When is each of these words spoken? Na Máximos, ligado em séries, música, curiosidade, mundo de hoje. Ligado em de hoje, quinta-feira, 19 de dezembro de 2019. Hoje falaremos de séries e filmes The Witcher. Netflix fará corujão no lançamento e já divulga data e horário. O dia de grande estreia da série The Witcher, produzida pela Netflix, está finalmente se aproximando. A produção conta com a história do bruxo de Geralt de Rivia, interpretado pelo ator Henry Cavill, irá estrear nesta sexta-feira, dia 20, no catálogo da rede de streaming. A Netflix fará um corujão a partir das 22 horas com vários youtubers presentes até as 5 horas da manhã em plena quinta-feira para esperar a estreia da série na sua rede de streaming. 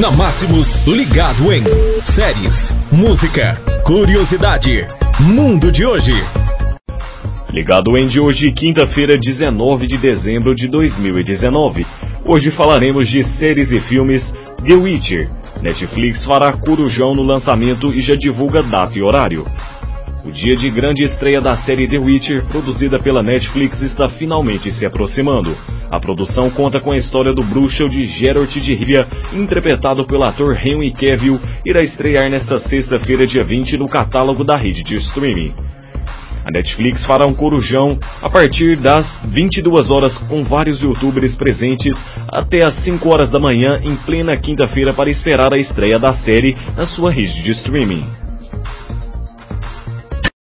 Na 0.00 0.10
Máximos, 0.10 0.86
ligado 0.86 1.52
em 1.52 1.62
séries, 2.02 2.74
música, 2.90 3.54
curiosidade, 3.84 4.86
mundo 5.20 5.70
de 5.70 5.84
hoje. 5.84 6.12
Ligado 7.50 7.94
em 7.98 8.08
de 8.08 8.18
hoje, 8.18 8.52
quinta-feira, 8.52 9.18
19 9.18 9.86
de 9.86 9.98
dezembro 9.98 10.54
de 10.54 10.66
2019. 10.68 11.84
Hoje 12.24 12.50
falaremos 12.52 13.06
de 13.06 13.22
séries 13.36 13.70
e 13.70 13.82
filmes 13.82 14.22
The 14.66 14.74
Witcher. 14.74 15.28
Netflix 15.60 16.24
fará 16.24 16.52
corujão 16.52 17.14
no 17.14 17.22
lançamento 17.22 17.92
e 17.92 18.00
já 18.00 18.14
divulga 18.14 18.62
data 18.62 18.98
e 18.98 19.02
horário. 19.02 19.44
O 20.24 20.30
dia 20.30 20.54
de 20.54 20.70
grande 20.70 21.02
estreia 21.02 21.40
da 21.40 21.56
série 21.64 21.88
The 21.88 21.98
Witcher, 21.98 22.44
produzida 22.44 22.96
pela 22.96 23.24
Netflix, 23.24 23.82
está 23.82 24.08
finalmente 24.08 24.70
se 24.70 24.86
aproximando. 24.86 25.56
A 25.90 25.98
produção 25.98 26.48
conta 26.48 26.80
com 26.80 26.92
a 26.92 26.96
história 26.96 27.32
do 27.32 27.42
bruxo 27.42 27.88
de 27.88 28.06
Geralt 28.06 28.52
de 28.52 28.72
Rivia, 28.72 29.04
interpretado 29.32 30.06
pelo 30.06 30.22
ator 30.22 30.56
Henry 30.56 30.92
Cavill, 30.92 31.40
irá 31.66 31.84
estrear 31.84 32.30
nesta 32.30 32.60
sexta-feira, 32.60 33.26
dia 33.26 33.42
20, 33.42 33.76
no 33.76 33.88
catálogo 33.88 34.44
da 34.44 34.56
rede 34.56 34.84
de 34.84 34.94
streaming. 34.96 35.52
A 36.44 36.52
Netflix 36.52 37.04
fará 37.04 37.26
um 37.26 37.34
corujão 37.34 37.98
a 38.20 38.30
partir 38.30 38.76
das 38.76 39.04
22 39.24 39.90
horas 39.90 40.16
com 40.28 40.44
vários 40.44 40.80
youtubers 40.82 41.34
presentes 41.36 41.96
até 42.28 42.64
as 42.64 42.76
5 42.84 43.08
horas 43.12 43.30
da 43.30 43.40
manhã 43.40 43.80
em 43.82 43.96
plena 43.96 44.36
quinta-feira 44.36 44.94
para 44.94 45.10
esperar 45.10 45.52
a 45.52 45.58
estreia 45.58 45.98
da 45.98 46.12
série 46.14 46.56
na 46.76 46.86
sua 46.86 47.12
rede 47.12 47.42
de 47.42 47.50
streaming. 47.50 48.21